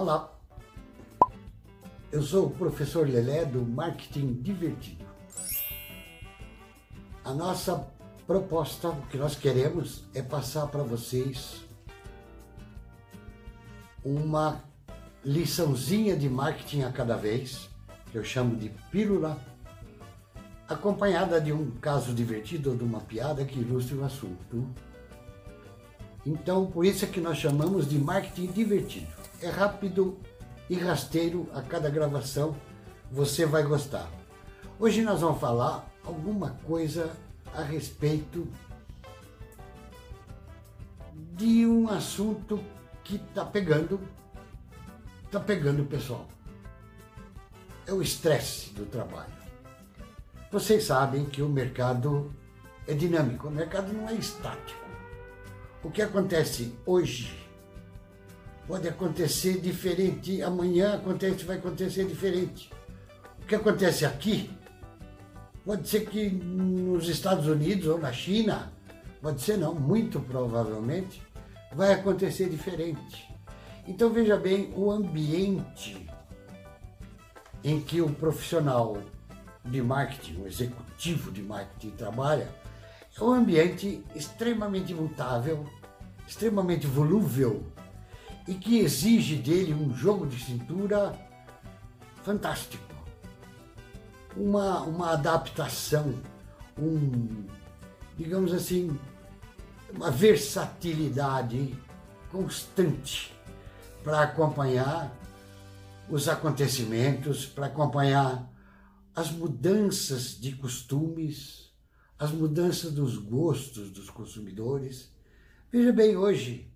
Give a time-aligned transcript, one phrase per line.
[0.00, 0.32] Olá,
[2.12, 5.04] eu sou o professor Lelé do Marketing Divertido.
[7.24, 7.84] A nossa
[8.24, 11.64] proposta, o que nós queremos é passar para vocês
[14.04, 14.62] uma
[15.24, 17.68] liçãozinha de marketing a cada vez,
[18.12, 19.36] que eu chamo de pílula,
[20.68, 24.64] acompanhada de um caso divertido ou de uma piada que ilustre o assunto.
[26.24, 29.27] Então, por isso é que nós chamamos de marketing divertido.
[29.40, 30.18] É rápido
[30.68, 32.56] e rasteiro a cada gravação,
[33.10, 34.10] você vai gostar.
[34.80, 37.12] Hoje nós vamos falar alguma coisa
[37.54, 38.48] a respeito
[41.36, 42.62] de um assunto
[43.04, 44.00] que está pegando,
[45.24, 46.26] está pegando o pessoal.
[47.86, 49.32] É o estresse do trabalho.
[50.50, 52.34] Vocês sabem que o mercado
[52.88, 54.84] é dinâmico, o mercado não é estático.
[55.84, 57.47] O que acontece hoje
[58.68, 62.70] pode acontecer diferente, amanhã acontece, vai acontecer diferente.
[63.42, 64.50] O que acontece aqui,
[65.64, 68.70] pode ser que nos Estados Unidos ou na China,
[69.22, 71.22] pode ser não, muito provavelmente,
[71.72, 73.26] vai acontecer diferente.
[73.86, 76.06] Então veja bem, o ambiente
[77.64, 78.98] em que o profissional
[79.64, 82.50] de marketing, o executivo de marketing trabalha,
[83.18, 85.66] é um ambiente extremamente mutável,
[86.26, 87.64] extremamente volúvel,
[88.48, 91.14] e que exige dele um jogo de cintura
[92.24, 92.82] fantástico.
[94.34, 96.14] Uma, uma adaptação,
[96.78, 97.44] um,
[98.16, 98.98] digamos assim,
[99.94, 101.76] uma versatilidade
[102.32, 103.36] constante
[104.02, 105.14] para acompanhar
[106.08, 108.50] os acontecimentos, para acompanhar
[109.14, 111.70] as mudanças de costumes,
[112.18, 115.12] as mudanças dos gostos dos consumidores.
[115.70, 116.67] Veja bem, hoje,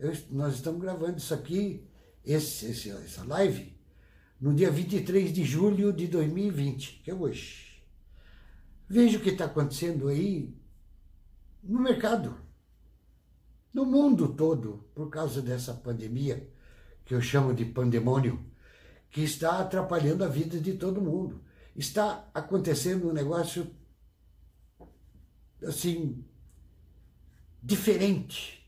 [0.00, 1.86] eu, nós estamos gravando isso aqui,
[2.24, 3.78] esse, esse, essa live,
[4.40, 7.84] no dia 23 de julho de 2020, que é hoje.
[8.88, 10.56] Veja o que está acontecendo aí
[11.62, 12.34] no mercado,
[13.72, 16.50] no mundo todo, por causa dessa pandemia,
[17.04, 18.42] que eu chamo de pandemônio,
[19.10, 21.44] que está atrapalhando a vida de todo mundo.
[21.76, 23.70] Está acontecendo um negócio
[25.62, 26.24] assim
[27.62, 28.59] diferente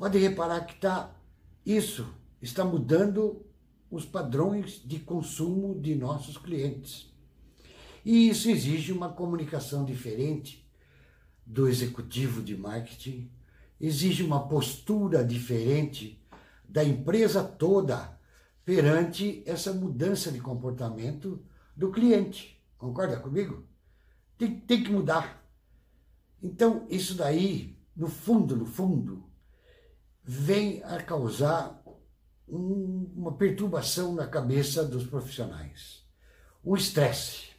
[0.00, 1.14] Pode reparar que tá,
[1.64, 3.44] isso está mudando
[3.90, 7.12] os padrões de consumo de nossos clientes.
[8.02, 10.66] E isso exige uma comunicação diferente
[11.44, 13.30] do executivo de marketing,
[13.78, 16.26] exige uma postura diferente
[16.66, 18.18] da empresa toda
[18.64, 21.44] perante essa mudança de comportamento
[21.76, 22.58] do cliente.
[22.78, 23.66] Concorda comigo?
[24.38, 25.46] Tem, tem que mudar.
[26.42, 29.28] Então, isso daí, no fundo, no fundo,
[30.22, 31.82] vem a causar
[32.48, 36.04] um, uma perturbação na cabeça dos profissionais,
[36.64, 37.50] um estresse.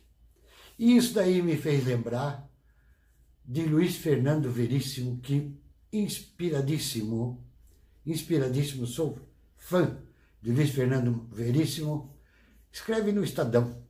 [0.78, 2.50] E isso daí me fez lembrar
[3.46, 5.56] de Luiz Fernando Veríssimo, que
[5.92, 7.44] inspiradíssimo,
[8.06, 9.20] inspiradíssimo, sou
[9.58, 9.98] fã
[10.42, 12.16] de Luiz Fernando Veríssimo,
[12.72, 13.84] escreve no Estadão,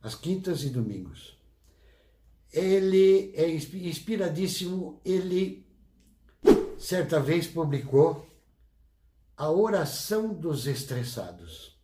[0.00, 1.38] às quintas e domingos.
[2.52, 5.66] Ele é inspiradíssimo, ele
[6.82, 8.26] certa vez publicou
[9.36, 11.80] A Oração dos Estressados.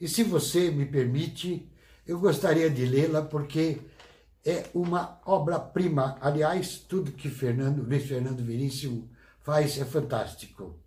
[0.00, 1.70] E se você me permite,
[2.06, 3.78] eu gostaria de lê-la porque
[4.42, 6.16] é uma obra-prima.
[6.18, 9.10] Aliás, tudo que Fernando, Luiz Fernando Veríssimo
[9.42, 10.80] faz é fantástico.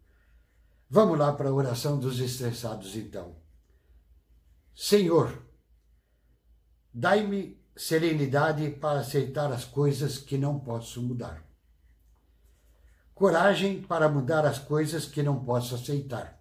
[0.89, 3.35] Vamos lá para a oração dos estressados, então.
[4.75, 5.45] Senhor,
[6.91, 11.44] dai-me serenidade para aceitar as coisas que não posso mudar
[13.15, 16.37] coragem para mudar as coisas que não posso aceitar,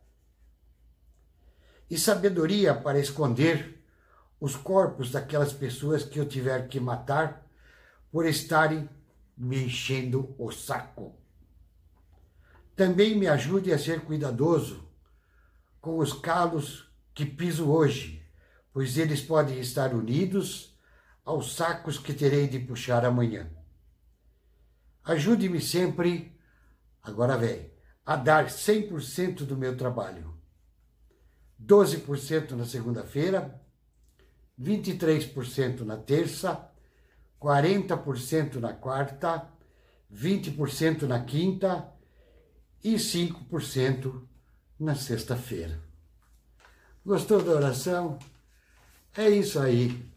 [1.88, 3.80] e sabedoria para esconder
[4.40, 7.46] os corpos daquelas pessoas que eu tiver que matar
[8.10, 8.88] por estarem
[9.36, 11.14] me enchendo o saco.
[12.74, 14.84] Também me ajude a ser cuidadoso
[15.80, 18.26] com os calos que piso hoje,
[18.72, 20.76] pois eles podem estar unidos
[21.24, 23.48] aos sacos que terei de puxar amanhã.
[25.04, 26.33] Ajude-me sempre
[27.04, 27.70] Agora vem,
[28.04, 30.34] a dar 100% do meu trabalho.
[31.62, 33.60] 12% na segunda-feira,
[34.60, 36.70] 23% na terça,
[37.40, 39.48] 40% na quarta,
[40.12, 41.92] 20% na quinta
[42.82, 44.22] e 5%
[44.80, 45.80] na sexta-feira.
[47.04, 48.18] Gostou da oração?
[49.16, 50.10] É isso aí.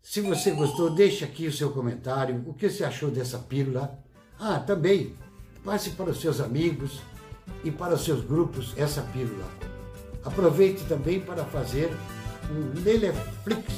[0.00, 2.44] Se você gostou, deixe aqui o seu comentário.
[2.46, 3.98] O que você achou dessa pílula?
[4.38, 5.16] Ah, também
[5.66, 7.00] Passe para os seus amigos
[7.64, 9.44] e para os seus grupos essa pílula.
[10.24, 11.92] Aproveite também para fazer
[12.48, 13.74] um Leleflix.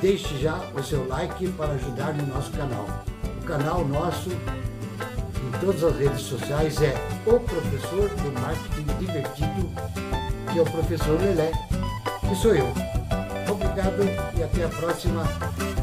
[0.00, 3.04] Deixe já o seu like para ajudar no nosso canal.
[3.40, 6.92] O canal nosso em todas as redes sociais é
[7.24, 9.70] o professor do marketing divertido,
[10.52, 11.52] que é o professor Lelé,
[12.28, 12.66] que sou eu.
[13.48, 14.02] Obrigado
[14.36, 15.22] e até a próxima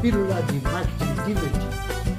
[0.02, 2.17] Pílula de Marketing Divertido.